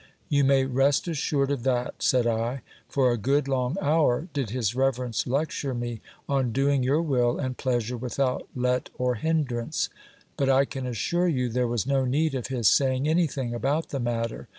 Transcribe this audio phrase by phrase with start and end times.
[0.29, 4.73] You may rest assured of that, said I; for a good long hour did his
[4.73, 9.89] reverence lecture me on doing your will and pleasure without let or hindrance;
[10.37, 13.89] but I can assure you, there was no need of his saying any thing about
[13.89, 14.47] the matter.